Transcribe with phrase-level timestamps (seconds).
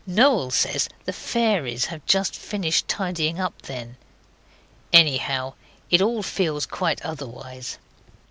[0.07, 3.97] Noel says the fairies have just finished tidying up then.
[4.91, 5.53] Anyhow
[5.91, 7.77] it all feels quite otherwise.